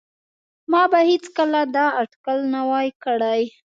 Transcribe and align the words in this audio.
ما 0.71 0.83
به 0.91 0.99
هیڅکله 1.11 1.61
دا 1.75 1.85
اټکل 2.01 2.37
نه 2.53 2.61
وای 2.69 2.89
کړی 3.03 3.41